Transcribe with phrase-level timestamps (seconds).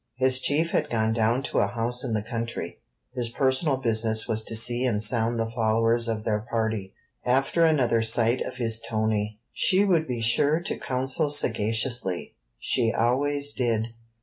[0.15, 2.79] His Chief had gone down to a house in the country;
[3.13, 8.01] his personal business was to see and sound the followers of their party after another
[8.01, 9.39] sight of his Tony.
[9.53, 13.89] She would be sure to counsel sagaciously; she always did.